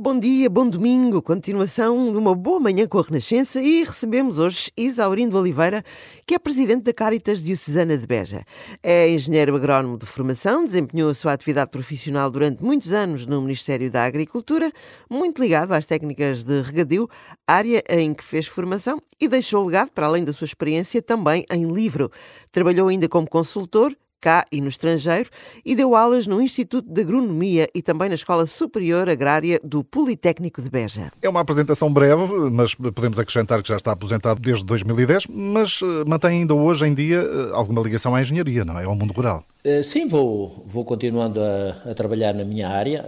[0.00, 4.70] Bom dia, bom domingo, continuação de uma boa manhã com a Renascença e recebemos hoje
[4.76, 5.82] Isaurindo Oliveira,
[6.24, 8.44] que é presidente da Caritas Diocesana de Beja.
[8.80, 13.90] É engenheiro agrónomo de formação, desempenhou a sua atividade profissional durante muitos anos no Ministério
[13.90, 14.70] da Agricultura,
[15.10, 17.10] muito ligado às técnicas de regadio,
[17.44, 21.72] área em que fez formação e deixou legado, para além da sua experiência, também em
[21.72, 22.08] livro.
[22.52, 25.30] Trabalhou ainda como consultor, cá e no estrangeiro,
[25.64, 30.60] e deu aulas no Instituto de Agronomia e também na Escola Superior Agrária do Politécnico
[30.60, 31.10] de Beja.
[31.22, 36.04] É uma apresentação breve, mas podemos acrescentar que já está aposentado desde 2010, mas eh,
[36.06, 38.84] mantém ainda hoje em dia eh, alguma ligação à engenharia, não é?
[38.84, 39.44] Ao mundo rural.
[39.64, 43.04] Eh, sim, vou, vou continuando a, a trabalhar na minha área,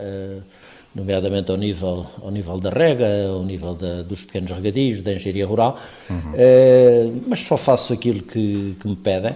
[0.94, 5.46] nomeadamente ao nível, ao nível da rega, ao nível da, dos pequenos regadios, da engenharia
[5.46, 7.22] rural, uhum.
[7.28, 9.34] mas só faço aquilo que, que me pedem.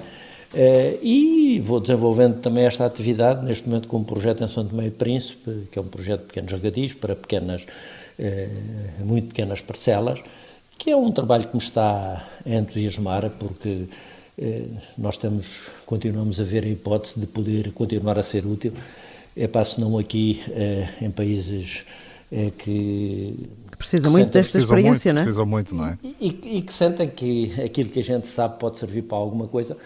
[0.54, 4.86] Uh, e vou desenvolvendo também esta atividade, neste momento com um projeto em São Tomé
[4.86, 7.62] e Príncipe, que é um projeto de pequenos regadis para pequenas,
[8.18, 10.22] uh, muito pequenas parcelas,
[10.78, 13.88] que é um trabalho que me está a entusiasmar, porque
[14.38, 18.72] uh, nós temos, continuamos a ver a hipótese de poder continuar a ser útil,
[19.36, 20.40] é para se não aqui
[21.02, 21.84] em países
[22.58, 23.34] que
[23.76, 25.24] precisa muito desta experiência, muito, não é?
[25.24, 25.98] Precisam muito, não é?
[26.04, 29.48] E, e, e, que sentem que aquilo que a gente sabe pode servir para alguma
[29.48, 29.76] coisa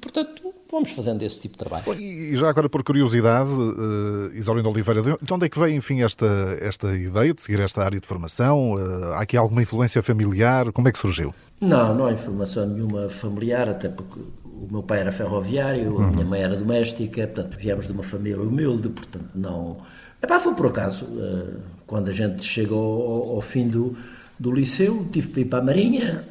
[0.00, 1.94] portanto, vamos fazendo esse tipo de trabalho.
[2.00, 6.26] E já agora, por curiosidade, uh, Isaurindo Oliveira, de onde é que veio, enfim, esta,
[6.60, 8.72] esta ideia de seguir esta área de formação?
[8.72, 10.72] Uh, há aqui alguma influência familiar?
[10.72, 11.34] Como é que surgiu?
[11.60, 16.24] Não, não há informação nenhuma familiar, até porque o meu pai era ferroviário, a minha
[16.24, 19.78] mãe era doméstica, portanto, viemos de uma família humilde, portanto, não...
[20.22, 23.96] Epá, foi por acaso, uh, quando a gente chegou ao, ao fim do,
[24.40, 26.24] do liceu, tive para ir para a Marinha...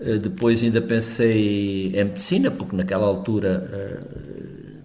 [0.00, 4.00] Eh, depois ainda pensei em medicina, porque naquela altura eh,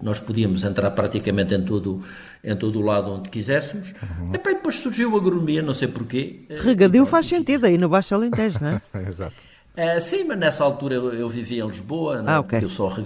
[0.02, 2.02] nós podíamos entrar praticamente em todo,
[2.42, 3.92] em todo o lado onde quiséssemos.
[3.92, 4.30] Uhum.
[4.34, 6.40] E depois surgiu a agronomia, não sei porquê.
[6.48, 8.82] Eh, Regadio faz sentido aí no Baixo Alentejo, não é?
[9.06, 9.54] Exato.
[9.76, 12.30] É, sim, mas nessa altura eu, eu vivia em Lisboa, é?
[12.30, 12.62] ah, okay.
[12.62, 12.96] eu, só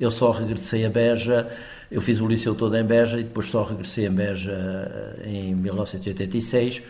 [0.00, 1.46] eu só regressei a Beja,
[1.90, 6.82] eu fiz o liceu todo em Beja e depois só regressei a Beja em 1986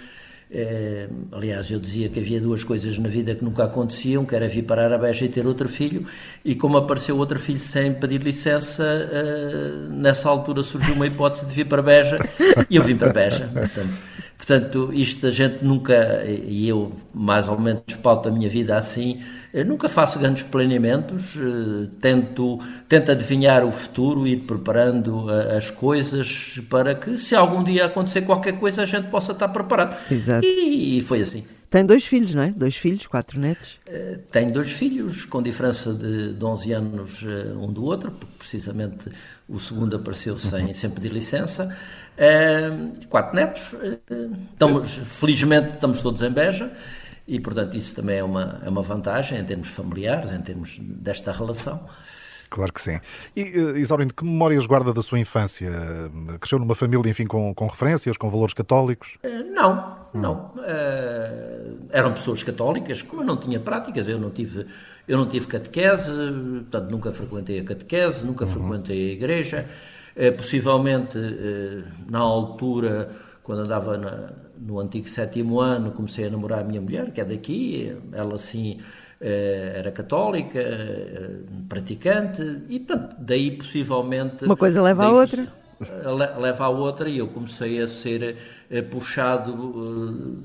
[0.50, 4.48] é, aliás, eu dizia que havia duas coisas na vida que nunca aconteciam, que era
[4.48, 6.06] vir parar a Beja e ter outro filho,
[6.44, 11.52] e como apareceu outro filho sem pedir licença, uh, nessa altura surgiu uma hipótese de
[11.52, 12.18] vir para Beja,
[12.70, 13.50] e eu vim para Beja.
[13.52, 13.94] Portanto,
[14.46, 19.18] Portanto, isto a gente nunca, e eu mais ou menos pauto a minha vida assim,
[19.64, 26.60] nunca faço grandes planeamentos, eh, tento, tento adivinhar o futuro, ir preparando eh, as coisas
[26.68, 29.96] para que se algum dia acontecer qualquer coisa a gente possa estar preparado.
[30.12, 30.44] Exato.
[30.44, 31.44] E, e foi assim.
[31.70, 32.50] Tem dois filhos, não é?
[32.50, 33.80] Dois filhos, quatro netos?
[33.88, 37.24] Uh, tenho dois filhos, com diferença de, de 11 anos
[37.56, 39.10] um do outro, porque precisamente
[39.48, 41.76] o segundo apareceu sem, sem pedir licença.
[42.16, 43.74] Uh, quatro netos.
[44.52, 46.70] estamos, felizmente estamos todos em Beja
[47.26, 51.32] e, portanto, isso também é uma, é uma vantagem em termos familiares, em termos desta
[51.32, 51.86] relação.
[52.48, 53.00] Claro que sim.
[53.34, 55.68] E, uh, Isaurindo, que memórias guarda da sua infância?
[56.38, 59.18] Cresceu numa família, enfim, com, com referências, com valores católicos?
[59.52, 60.52] Não, não.
[60.56, 64.66] Uh, eram pessoas católicas, como eu não tinha práticas, eu não tive,
[65.08, 68.50] eu não tive catequese, portanto, nunca frequentei a catequese, nunca uhum.
[68.50, 69.68] frequentei a igreja.
[70.36, 71.18] Possivelmente,
[72.08, 73.10] na altura,
[73.42, 77.24] quando andava na, no antigo sétimo ano, comecei a namorar a minha mulher, que é
[77.24, 78.78] daqui, ela sim
[79.20, 84.44] eh, era católica, eh, praticante, e portanto, daí possivelmente.
[84.44, 85.46] Uma coisa leva à outra.
[86.40, 88.36] Leva à outra, e eu comecei a ser
[88.70, 90.42] eh, puxado,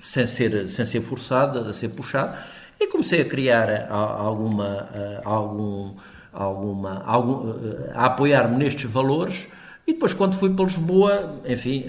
[0.00, 2.36] sem ser, sem ser forçado, a ser puxado,
[2.78, 4.88] e comecei a criar alguma.
[5.24, 5.94] algum,
[6.32, 7.52] alguma algum,
[7.94, 9.48] a apoiar-me nestes valores.
[9.86, 11.84] E depois, quando fui para Lisboa, enfim,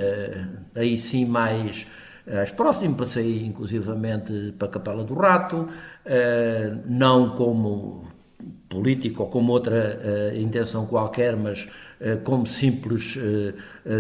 [0.76, 1.86] aí sim mais
[2.26, 5.68] as próximas, passei inclusivamente para a Capela do Rato,
[6.06, 8.08] eh, não como
[8.68, 11.70] político ou como outra intenção qualquer, mas
[12.24, 13.18] como simples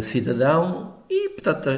[0.01, 1.02] cidadão.
[1.15, 1.69] E, portanto,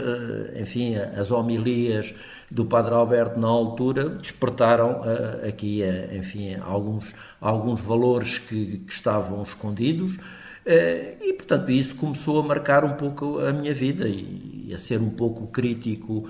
[0.58, 2.16] enfim, as homilias
[2.50, 5.02] do Padre Alberto na altura despertaram
[5.46, 5.82] aqui,
[6.14, 10.18] enfim, alguns, alguns valores que, que estavam escondidos.
[10.66, 15.10] E, portanto, isso começou a marcar um pouco a minha vida e, a ser um
[15.10, 16.30] pouco crítico,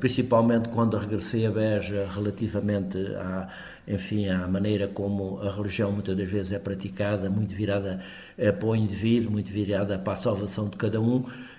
[0.00, 3.48] principalmente quando regressei a Beja relativamente à,
[3.86, 8.00] enfim, à maneira como a religião muitas das vezes é praticada, muito virada
[8.36, 11.55] eh, para o indivíduo, muito virada para a salvação de cada um, eh,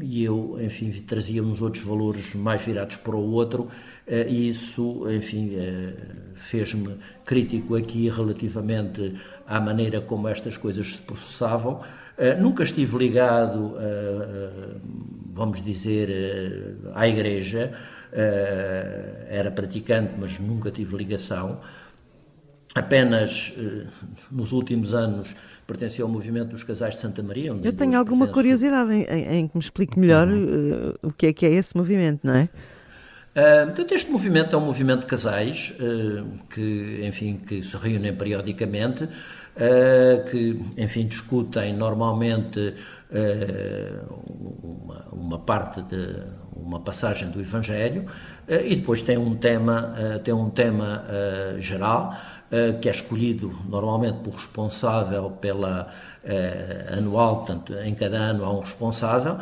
[0.00, 3.68] e eu, enfim, trazia outros valores mais virados para o outro,
[4.06, 5.56] eh, e isso, enfim,
[6.36, 9.14] fez-me crítico aqui relativamente
[9.46, 11.80] à maneira como estas coisas se processavam,
[12.40, 13.74] nunca estive ligado,
[15.34, 16.08] vamos dizer,
[16.94, 17.72] à Igreja,
[19.28, 21.60] era praticante, mas nunca tive ligação.
[22.78, 23.52] Apenas
[24.30, 25.34] nos últimos anos
[25.66, 27.54] pertencia ao movimento dos casais de Santa Maria.
[27.62, 28.34] Eu tenho alguma pertenço...
[28.34, 31.76] curiosidade em, em, em, que me explique melhor uh, o que é que é esse
[31.76, 32.48] movimento, não é?
[33.38, 38.12] Uh, portanto, este movimento é um movimento de casais uh, que, enfim, que se reúnem
[38.12, 42.74] periodicamente, uh, que, enfim, discutem normalmente
[44.60, 46.14] uma, uma, parte de
[46.54, 48.04] uma passagem do Evangelho
[48.46, 51.06] e depois tem um tema, tem um tema
[51.56, 52.14] geral
[52.80, 55.88] que é escolhido normalmente por responsável pela
[56.96, 59.38] anual, portanto, em cada ano há um responsável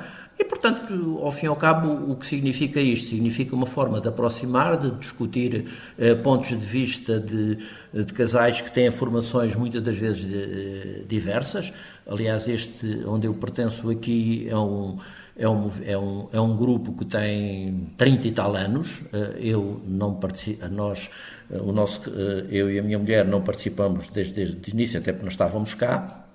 [0.67, 3.11] portanto, ao fim e ao cabo, o que significa isto?
[3.11, 5.67] Significa uma forma de aproximar, de discutir
[5.99, 7.59] eh, pontos de vista de,
[7.93, 11.73] de, casais que têm formações muitas das vezes de, eh, diversas.
[12.07, 14.97] Aliás, este onde eu pertenço aqui é um,
[15.37, 19.05] é um, é um, é um grupo que tem 30 e tal anos.
[19.13, 21.11] Eh, eu não participo, nós,
[21.51, 22.11] eh, o nosso,
[22.51, 25.75] eu e a minha mulher não participamos desde, desde o início, até porque nós estávamos
[25.75, 26.26] cá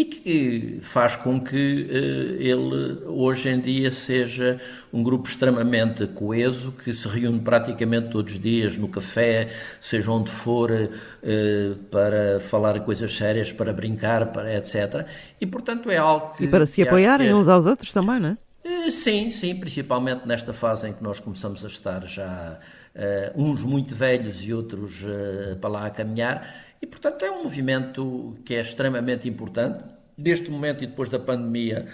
[0.00, 4.58] e que faz com que uh, ele hoje em dia seja
[4.90, 9.48] um grupo extremamente coeso, que se reúne praticamente todos os dias no café,
[9.78, 15.06] seja onde for, uh, para falar coisas sérias, para brincar, para etc.
[15.38, 16.44] E portanto é algo que.
[16.44, 17.34] E para se apoiarem é...
[17.34, 18.36] uns aos outros também, não é?
[18.62, 22.58] Eh, sim, sim, principalmente nesta fase em que nós começamos a estar já
[22.94, 26.46] uh, uns muito velhos e outros uh, para lá a caminhar,
[26.80, 29.84] e portanto é um movimento que é extremamente importante.
[30.16, 31.86] Neste momento e depois da pandemia,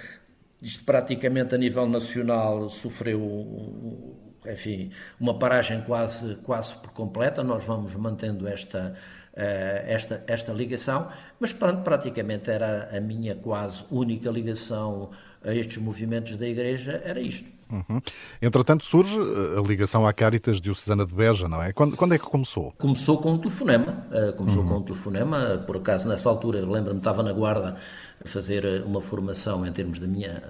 [0.60, 7.94] isto praticamente a nível nacional sofreu enfim, uma paragem quase, quase por completa, nós vamos
[7.94, 8.94] mantendo esta,
[9.36, 15.10] esta, esta ligação, mas pronto, praticamente era a minha quase única ligação
[15.44, 17.56] a estes movimentos da Igreja era isto.
[17.70, 18.00] Uhum.
[18.40, 21.72] Entretanto, surge eh, a ligação à Caritas Diocesana de Beja, não é?
[21.72, 22.72] Quando, quando é que começou?
[22.78, 24.06] Começou com um telefonema.
[24.10, 24.68] Uh, começou uhum.
[24.68, 25.64] com um telefonema.
[25.66, 27.76] Por acaso, nessa altura, lembro-me, estava na Guarda
[28.24, 30.42] a fazer eh, uma formação em termos de minha,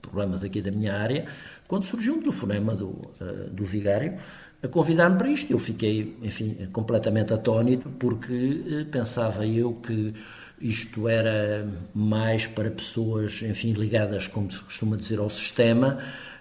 [0.00, 1.26] problemas aqui da minha área,
[1.66, 3.10] quando surgiu um telefonema do,
[3.52, 4.18] do vigário
[4.62, 5.52] a convidar-me para isto.
[5.52, 10.12] Eu fiquei, enfim, completamente atónito, porque pensava eu que
[10.60, 15.98] isto era mais para pessoas, enfim, ligadas, como se costuma dizer, ao sistema,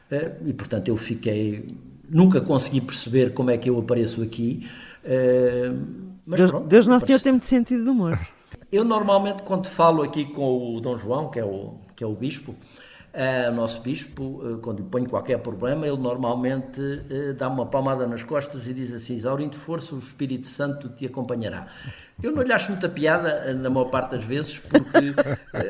[0.09, 1.67] eh, e portanto eu fiquei.
[2.09, 4.67] Nunca consegui perceber como é que eu apareço aqui.
[5.03, 5.71] Eh,
[6.25, 8.17] mas Deus, pronto, Deus Nosso Senhor tem muito sentido de humor.
[8.71, 12.13] Eu normalmente, quando falo aqui com o Dom João, que é o, que é o
[12.13, 12.55] bispo,
[13.49, 18.05] o nosso bispo, uh, quando lhe põe qualquer problema, ele normalmente uh, dá uma palmada
[18.05, 21.67] nas costas e diz assim: Isaurindo força, o Espírito Santo te acompanhará.
[22.21, 25.13] Eu não lhe acho muita piada, na maior parte das vezes, porque,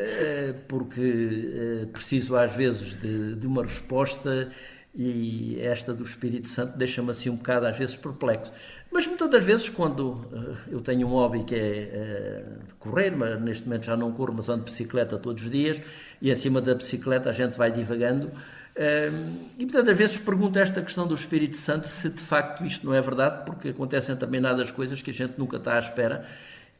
[0.68, 4.50] porque preciso às vezes de, de uma resposta
[4.98, 8.52] e esta do Espírito Santo deixa-me assim um bocado às vezes perplexo.
[8.98, 13.40] Mas muitas das vezes quando uh, eu tenho um hobby que é uh, correr, mas
[13.40, 15.80] neste momento já não corro, mas ando de bicicleta todos os dias
[16.20, 20.82] e acima da bicicleta a gente vai divagando uh, e muitas das vezes pergunto esta
[20.82, 24.66] questão do Espírito Santo se de facto isto não é verdade, porque acontecem também nada
[24.72, 26.26] coisas que a gente nunca está à espera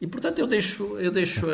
[0.00, 1.46] e portanto eu deixo, eu deixo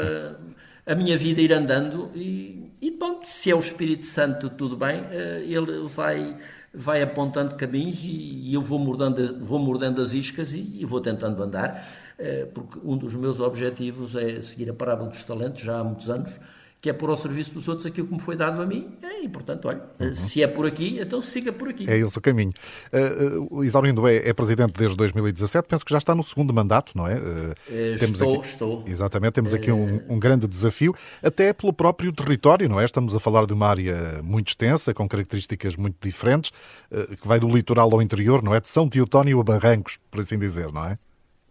[0.86, 5.04] a, minha vida ir andando e, e se é o Espírito Santo tudo bem,
[5.46, 6.36] ele vai
[6.74, 11.40] vai apontando caminhos e, eu vou mordendo, vou mordendo as iscas e, e vou tentando
[11.42, 11.86] andar,
[12.18, 16.10] eh, porque um dos meus objetivos é seguir a parábola dos talentos já há muitos
[16.10, 16.40] anos,
[16.84, 19.28] que é pôr ao serviço dos outros aquilo que me foi dado a mim, e
[19.30, 20.12] portanto, olha, uhum.
[20.12, 21.88] se é por aqui, então siga por aqui.
[21.88, 22.52] É esse o caminho.
[22.92, 26.92] Uh, o Isaurindo é, é, presidente desde 2017, penso que já está no segundo mandato,
[26.94, 27.14] não é?
[27.14, 27.54] Uh,
[27.98, 28.84] temos estou, aqui, estou.
[28.86, 32.84] Exatamente, temos aqui um, um, grande desafio, até pelo próprio território, não é?
[32.84, 36.52] Estamos a falar de uma área muito extensa, com características muito diferentes,
[36.92, 38.60] uh, que vai do litoral ao interior, não é?
[38.60, 40.98] De São Teotónio a Barrancos, por assim dizer, não é?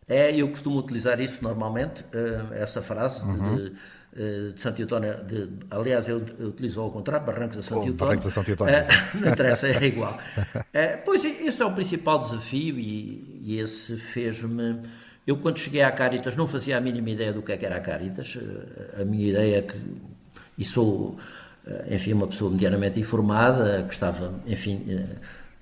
[0.07, 2.03] É, eu costumo utilizar isso normalmente,
[2.51, 3.55] essa frase uhum.
[3.55, 3.73] de
[4.15, 7.93] eh, de Santo Eutónio, de, aliás, eu, eu utilizo ao contrário, Barrancos a Santo oh.
[7.93, 8.51] Barrancos a Santo.
[8.51, 10.13] Uh, não interessa, é igual.
[10.13, 14.81] Uh, pois esse é o principal desafio e, e esse fez-me.
[15.25, 17.77] Eu, quando cheguei à Caritas, não fazia a mínima ideia do que, é que era
[17.77, 18.37] a Caritas.
[19.01, 19.79] A minha ideia é que.
[20.59, 21.17] E sou,
[21.89, 24.85] enfim, uma pessoa medianamente informada, que estava, enfim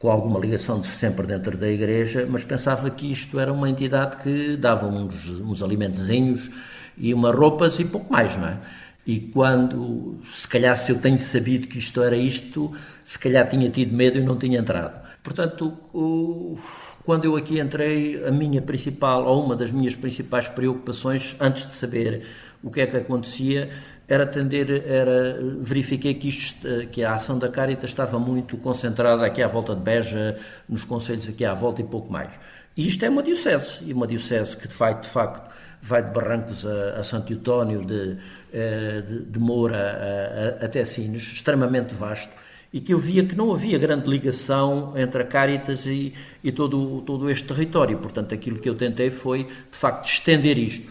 [0.01, 4.17] com alguma ligação de sempre dentro da igreja, mas pensava que isto era uma entidade
[4.23, 6.49] que dava uns, uns alimentozinhos
[6.97, 8.57] e umas roupas e pouco mais, não é?
[9.05, 12.71] E quando, se calhar, se eu tenho sabido que isto era isto,
[13.03, 14.99] se calhar tinha tido medo e não tinha entrado.
[15.23, 16.57] Portanto, o,
[17.03, 21.73] quando eu aqui entrei, a minha principal, ou uma das minhas principais preocupações, antes de
[21.73, 22.23] saber
[22.63, 23.69] o que é que acontecia,
[24.07, 29.41] era atender, era, verifiquei que, isto, que a ação da Caritas estava muito concentrada aqui
[29.41, 32.37] à volta de Beja, nos conselhos aqui à volta e pouco mais.
[32.75, 36.11] E isto é uma diocese, e uma diocese que de facto, de facto vai de
[36.11, 38.17] Barrancos a, a Santo Eutónio, de,
[38.53, 42.31] eh, de, de Moura a, a, até Sines, extremamente vasto,
[42.73, 47.01] e que eu via que não havia grande ligação entre a Caritas e, e todo,
[47.01, 47.97] todo este território.
[47.97, 50.89] Portanto, aquilo que eu tentei foi, de facto, estender isto.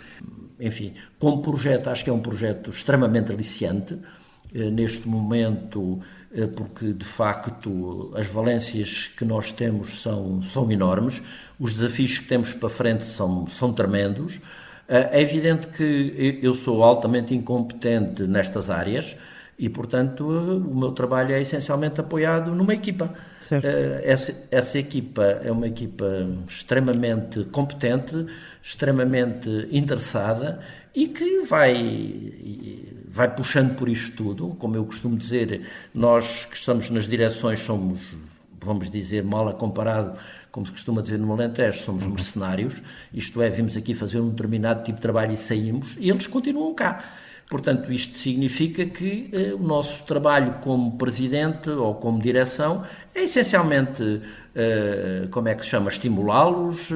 [0.61, 3.99] Enfim, como projeto, acho que é um projeto extremamente aliciante.
[4.53, 6.01] Eh, neste momento,
[6.35, 11.23] eh, porque de facto as valências que nós temos são, são enormes,
[11.59, 14.41] os desafios que temos para frente são, são tremendos.
[14.89, 19.17] Eh, é evidente que eu sou altamente incompetente nestas áreas
[19.61, 23.13] e, portanto, o meu trabalho é essencialmente apoiado numa equipa.
[23.43, 23.67] Certo.
[24.03, 26.07] Essa, essa equipa é uma equipa
[26.49, 28.25] extremamente competente,
[28.63, 30.61] extremamente interessada
[30.95, 32.33] e que vai
[33.07, 34.57] vai puxando por isto tudo.
[34.59, 35.61] Como eu costumo dizer,
[35.93, 38.17] nós que estamos nas direções somos,
[38.59, 40.19] vamos dizer, mal a comparado,
[40.51, 42.13] como se costuma dizer no Alentejo, somos uhum.
[42.13, 46.27] mercenários, isto é, vimos aqui fazer um determinado tipo de trabalho e saímos, e eles
[46.27, 47.05] continuam cá.
[47.51, 54.23] Portanto, isto significa que eh, o nosso trabalho como presidente ou como direção é essencialmente,
[54.55, 56.91] eh, como é que se chama, estimulá-los,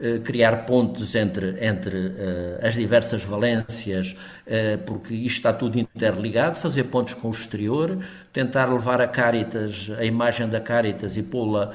[0.00, 2.14] eh, criar pontes entre, entre
[2.62, 4.16] as diversas valências,
[4.86, 7.98] porque isto está tudo interligado, fazer pontos com o exterior,
[8.32, 11.70] tentar levar a Caritas, a imagem da Caritas e pô-la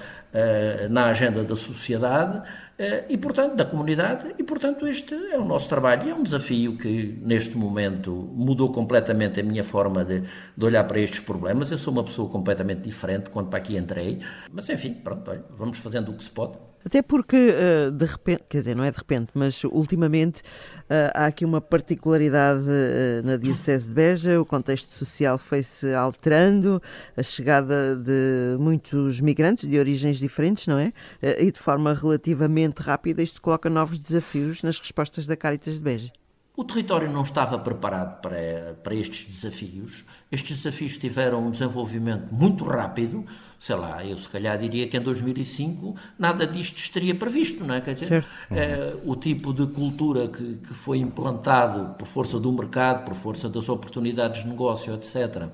[0.89, 2.41] na agenda da sociedade.
[2.79, 6.07] Eh, e, portanto, da comunidade, e, portanto, este é o nosso trabalho.
[6.07, 10.21] E é um desafio que, neste momento, mudou completamente a minha forma de,
[10.55, 11.71] de olhar para estes problemas.
[11.71, 14.19] Eu sou uma pessoa completamente diferente quando para aqui entrei,
[14.51, 16.57] mas, enfim, pronto, olha, vamos fazendo o que se pode.
[16.87, 20.41] Até porque, eh, de repente, quer dizer, não é de repente, mas ultimamente
[20.89, 26.81] eh, há aqui uma particularidade eh, na Diocese de Beja, o contexto social foi-se alterando,
[27.17, 30.93] a chegada de muitos migrantes de origens diferentes, não é?
[31.39, 36.11] E de forma relativamente rápida, isto coloca novos desafios nas respostas da Caritas de Beja.
[36.57, 40.03] O território não estava preparado para, para estes desafios.
[40.31, 43.23] Estes desafios tiveram um desenvolvimento muito rápido.
[43.59, 47.81] Sei lá, eu se calhar diria que em 2005 nada disto estaria previsto, não é?
[47.81, 53.05] Quer dizer, é, o tipo de cultura que, que foi implantado por força do mercado,
[53.05, 55.47] por força das oportunidades de negócio, etc.,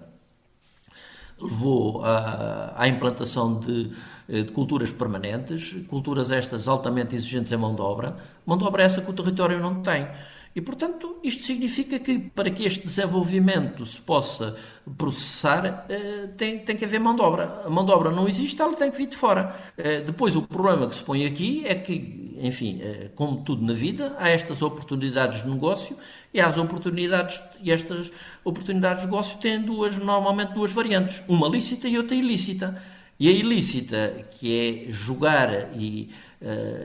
[1.37, 3.91] levou à, à implantação de,
[4.29, 9.01] de, culturas permanentes, culturas estas altamente exigentes em mão de obra, mão de obra essa
[9.01, 10.07] que o território não tem.
[10.55, 14.55] E, portanto, isto significa que para que este desenvolvimento se possa
[14.97, 17.63] processar, eh, tem, tem que haver mão de obra.
[17.65, 19.55] A mão de obra não existe, ela tem que vir de fora.
[19.75, 23.73] Eh, depois, o problema que se põe aqui é que, enfim, eh, como tudo na
[23.73, 25.97] vida, há estas oportunidades de negócio
[26.31, 28.11] e há as oportunidades, e estas
[28.43, 32.79] oportunidades de negócio têm duas, normalmente duas variantes, uma lícita e outra ilícita.
[33.19, 36.09] E a ilícita, que é jogar e,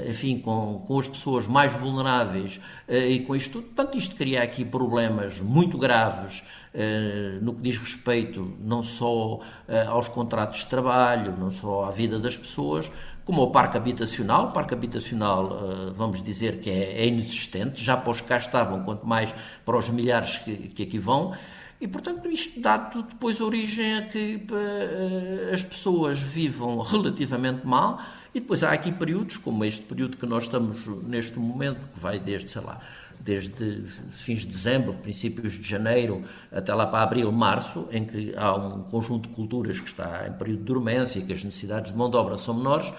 [0.09, 4.43] enfim, com, com as pessoas mais vulneráveis uh, e com isto tudo, portanto, isto cria
[4.43, 9.41] aqui problemas muito graves uh, no que diz respeito não só
[9.89, 12.91] aos contratos de trabalho, não só à vida das pessoas,
[13.25, 14.47] como ao parque habitacional.
[14.47, 18.83] O parque habitacional, vamos dizer que é, é inexistente, já para os que cá estavam,
[18.85, 19.35] quanto mais
[19.65, 21.35] para os milhares que, que aqui vão.
[21.81, 28.01] E, portanto, isto dá depois origem a que uh, as pessoas vivam relativamente mal
[28.35, 32.19] e depois há aqui períodos, como este período que nós estamos neste momento, que vai
[32.19, 32.81] desde, sei lá,
[33.21, 38.57] desde fins de dezembro, princípios de janeiro, até lá para abril, março, em que há
[38.57, 42.11] um conjunto de culturas que está em período de dormência, que as necessidades de mão
[42.11, 42.93] de obra são menores,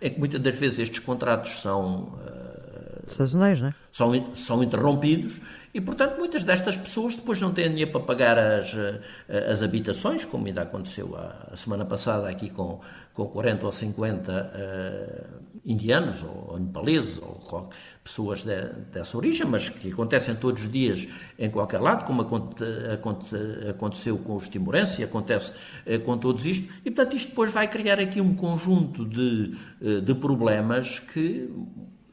[0.00, 2.14] em que muitas das vezes estes contratos são...
[2.14, 3.74] Uh, Sazonais, não é?
[3.92, 5.40] São, são interrompidos
[5.76, 10.24] e, portanto, muitas destas pessoas depois não têm dinheiro para pagar as, eh, as habitações,
[10.24, 12.80] como ainda aconteceu a, semana passada aqui com,
[13.12, 15.26] com 40 ou 50 uh, eh,
[15.66, 17.68] indianos ou, ou nepaleses ou
[18.02, 18.56] pessoas de,
[18.90, 21.06] dessa origem, mas que acontecem todos os dias
[21.38, 23.36] em qualquer lado, como aconte, aconte,
[23.68, 25.52] aconteceu com os timorenses e acontece
[25.86, 26.72] uh, com todos isto.
[26.86, 29.52] E, portanto, isto depois vai criar aqui um conjunto de,
[29.82, 31.50] uh, de problemas que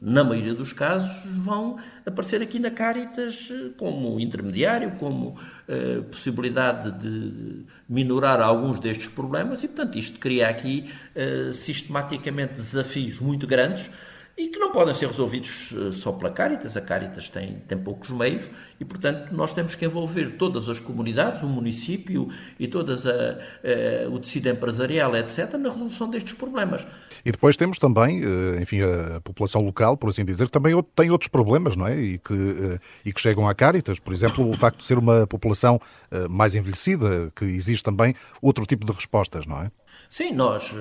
[0.04, 5.34] na maioria dos casos, vão aparecer aqui na Caritas eh, como intermediário, como
[5.66, 13.18] eh, possibilidade de minorar alguns destes problemas e, portanto, isto cria aqui eh, sistematicamente desafios
[13.18, 13.90] muito grandes
[14.36, 16.76] e que não podem ser resolvidos eh, só pela Caritas.
[16.76, 18.50] A Caritas tem, tem poucos meios
[18.80, 24.08] e, portanto, nós temos que envolver todas as comunidades, o município e todas a, a,
[24.10, 26.84] o tecido empresarial, etc., na resolução destes problemas.
[27.24, 31.10] E depois temos também, eh, enfim, a população local, por assim dizer, que também tem
[31.10, 31.96] outros problemas, não é?
[31.96, 34.00] E que, eh, e que chegam à Caritas.
[34.00, 35.80] Por exemplo, o facto de ser uma população
[36.28, 39.70] mais envelhecida, que existe também outro tipo de respostas, não é?
[40.08, 40.74] Sim, nós,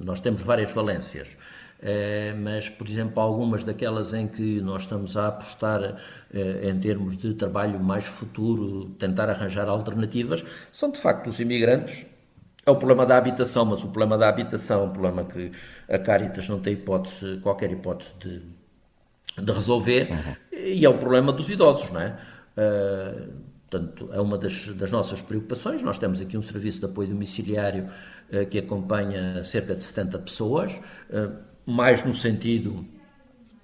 [0.00, 1.36] nós temos várias valências.
[1.80, 5.96] Eh, mas, por exemplo, algumas daquelas em que nós estamos a apostar
[6.34, 12.04] eh, em termos de trabalho mais futuro, tentar arranjar alternativas, são de facto os imigrantes.
[12.66, 15.52] É o problema da habitação, mas o problema da habitação é um problema que
[15.88, 18.42] a Caritas não tem hipótese, qualquer hipótese de,
[19.42, 20.34] de resolver, uhum.
[20.52, 22.18] e é o problema dos idosos, não é?
[22.58, 23.32] Uh,
[23.70, 25.82] portanto, é uma das, das, nossas preocupações.
[25.82, 27.86] Nós temos aqui um serviço de apoio domiciliário
[28.30, 30.72] uh, que acompanha cerca de 70 pessoas.
[31.08, 32.82] Uh, mais no sentido,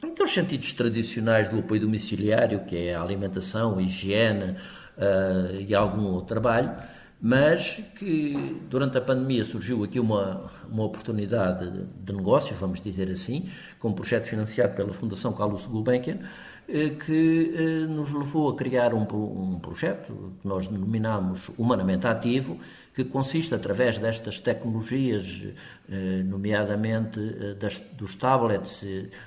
[0.02, 4.50] naqueles sentidos tradicionais do apoio domiciliário, que é a alimentação, a higiene
[4.98, 6.70] uh, e algum outro trabalho,
[7.18, 13.48] mas que durante a pandemia surgiu aqui uma, uma oportunidade de, negócio, vamos dizer assim,
[13.78, 16.18] com um projeto financiado pela Fundação Carlos Gulbenkian,
[16.66, 22.58] que eh, nos levou a criar um, um projeto que nós denominamos Humanamente Ativo,
[22.94, 25.44] que consiste, através destas tecnologias,
[25.90, 27.20] eh, nomeadamente
[27.58, 28.84] das, dos tablets,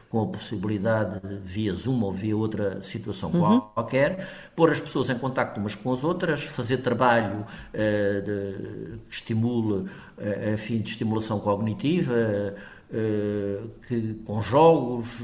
[0.09, 3.61] com a possibilidade, via Zoom ou via outra situação uhum.
[3.61, 9.85] qualquer, pôr as pessoas em contato umas com as outras, fazer trabalho de, que estimule,
[10.53, 12.53] a fim de estimulação cognitiva, eh,
[12.89, 15.21] que, com jogos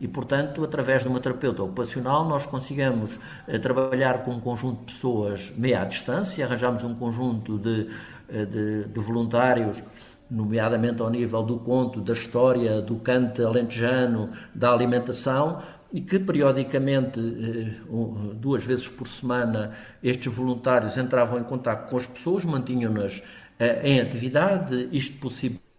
[0.00, 4.92] e, portanto, através de uma terapeuta ocupacional, nós conseguimos eh, trabalhar com um conjunto de
[4.92, 7.88] pessoas meia à distância, arranjamos um conjunto de,
[8.28, 9.82] eh, de, de voluntários
[10.30, 15.60] nomeadamente ao nível do conto, da história, do canto alentejano, da alimentação,
[15.92, 17.20] e que periodicamente,
[18.36, 23.20] duas vezes por semana, estes voluntários entravam em contato com as pessoas, mantinham-nas
[23.82, 25.18] em atividade, isto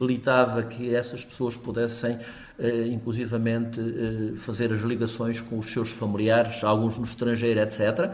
[0.01, 2.17] possibilitava que essas pessoas pudessem,
[2.57, 8.11] eh, inclusivamente, eh, fazer as ligações com os seus familiares, alguns no estrangeiro, etc.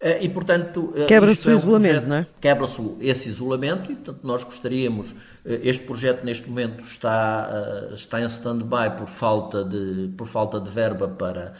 [0.00, 2.26] Eh, e, portanto, quebra-se o é um isolamento, projeto, não é?
[2.40, 5.14] Quebra-se esse isolamento e, portanto, nós gostaríamos.
[5.44, 11.08] Este projeto, neste momento, está, está em stand-by por, falta de, por falta de verba
[11.08, 11.52] para,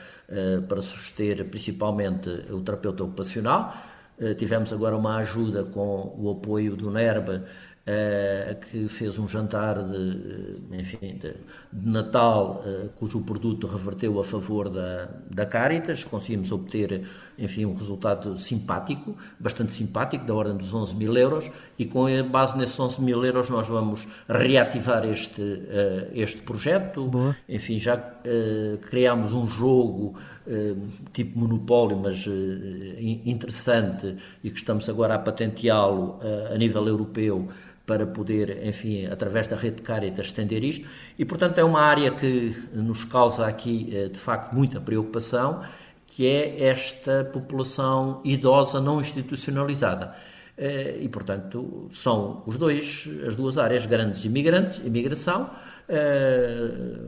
[0.66, 3.74] para suster, principalmente, o terapeuta ocupacional.
[4.20, 7.77] Eh, tivemos agora uma ajuda com o apoio do NERBA uh,
[8.70, 11.34] que fez um jantar de, eh, enfim, de,
[11.72, 16.04] de Natal, uh, cujo produto reverteu a favor da, da Caritas.
[16.04, 17.02] Conseguimos obter,
[17.38, 22.58] enfim, um resultado simpático, bastante simpático, da ordem dos 11 mil euros, e com base
[22.58, 25.42] nesses 11 mil euros nós vamos reativar este,
[26.12, 27.06] este projeto.
[27.06, 27.36] Boa.
[27.48, 27.96] Enfim, já
[28.90, 30.14] criámos um jogo
[31.12, 32.24] tipo monopólio, mas
[33.24, 36.18] interessante, e que estamos agora a patenteá-lo
[36.52, 37.48] a nível europeu
[37.88, 40.86] para poder, enfim, através da rede de Caritas, estender isto.
[41.18, 45.62] E, portanto, é uma área que nos causa aqui, eh, de facto, muita preocupação,
[46.06, 50.14] que é esta população idosa não institucionalizada.
[50.58, 55.48] Eh, e, portanto, são os dois, as duas áreas grandes, imigrantes, imigração,
[55.88, 56.98] eh,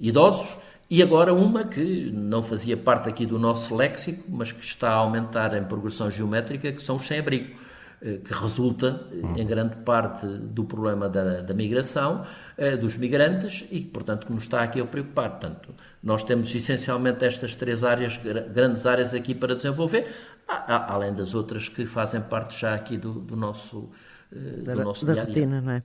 [0.00, 0.56] idosos,
[0.88, 4.94] e agora uma que não fazia parte aqui do nosso léxico, mas que está a
[4.94, 7.67] aumentar em progressão geométrica, que são os sem-abrigo
[8.00, 12.24] que resulta em grande parte do problema da, da migração,
[12.56, 15.30] eh, dos migrantes e, portanto, que nos está aqui a preocupar.
[15.30, 18.16] Portanto, nós temos essencialmente estas três áreas,
[18.52, 20.06] grandes áreas aqui para desenvolver,
[20.48, 23.90] além das outras que fazem parte já aqui do, do nosso
[24.34, 25.82] eh, da, da rotina, não é?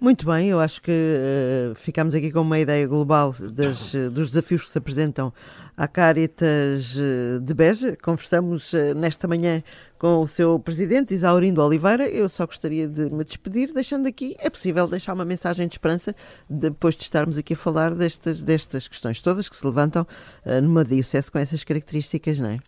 [0.00, 4.64] Muito bem, eu acho que uh, ficamos aqui com uma ideia global das, dos desafios
[4.64, 5.32] que se apresentam
[5.76, 6.96] à Caritas
[7.42, 7.96] de Beja.
[8.02, 9.62] Conversamos uh, nesta manhã
[9.98, 12.08] com o seu presidente, Isaurindo Oliveira.
[12.08, 16.14] Eu só gostaria de me despedir, deixando aqui, é possível deixar uma mensagem de esperança
[16.48, 20.06] depois de estarmos aqui a falar destas, destas questões todas que se levantam
[20.46, 22.58] uh, numa diocese com essas características, não é?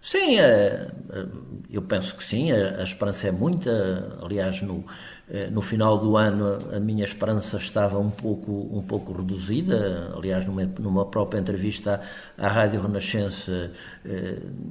[0.00, 1.26] Sim, é, é,
[1.70, 4.18] eu penso que sim, a esperança é muita.
[4.22, 4.84] Aliás, no,
[5.28, 10.12] eh, no final do ano a minha esperança estava um pouco, um pouco reduzida.
[10.16, 12.00] Aliás, numa, numa própria entrevista
[12.38, 13.70] à Rádio Renascença,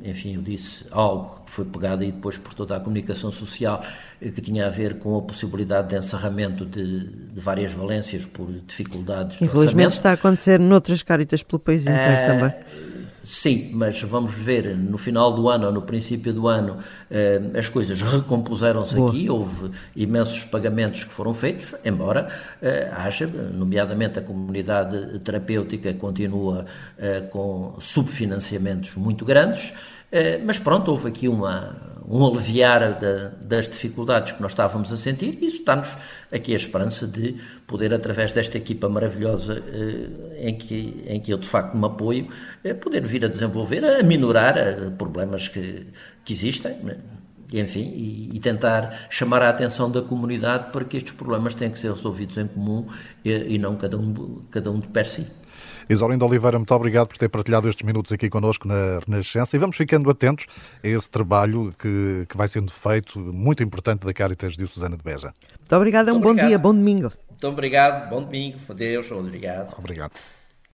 [0.04, 3.84] enfim, eu disse algo que foi pegado aí depois por toda a comunicação social,
[4.20, 9.40] que tinha a ver com a possibilidade de encerramento de, de várias valências por dificuldades.
[9.40, 12.97] Infelizmente está a acontecer noutras caritas pelo país inteiro também
[13.28, 16.78] sim, mas vamos ver no final do ano ou no princípio do ano
[17.12, 22.30] eh, as coisas recompuseram-se aqui, houve imensos pagamentos que foram feitos, embora
[22.62, 26.66] eh, haja, nomeadamente a comunidade terapêutica continua
[26.98, 29.74] eh, com subfinanciamentos muito grandes,
[30.46, 31.76] mas pronto, houve aqui uma,
[32.08, 35.98] um aliviar da, das dificuldades que nós estávamos a sentir, e isso dá-nos
[36.32, 37.36] aqui a esperança de
[37.67, 42.28] poder, através desta equipa maravilhosa eh, em, que, em que eu de facto me apoio,
[42.63, 45.88] eh, poder vir a desenvolver, a minorar eh, problemas que,
[46.24, 46.78] que existem.
[46.78, 46.98] Né?
[47.54, 51.80] enfim, e, e, tentar chamar a atenção da comunidade para que estes problemas tenham que
[51.80, 52.86] ser resolvidos em comum
[53.24, 55.26] e, e não cada um, cada um de per si.
[55.89, 59.78] Isaurindo Oliveira, muito obrigado por ter partilhado estes minutos aqui connosco na Renascença e vamos
[59.78, 60.45] ficando atentos
[60.84, 65.34] a esse trabalho que, que vai sendo feito, muito importante, da Caritas Diocesana de Beja.
[65.60, 67.12] Muito obrigado, um bom dia, bom domingo.
[67.30, 69.73] Muito obrigado, bom domingo, adeus, obrigado.
[69.78, 70.12] Obrigado.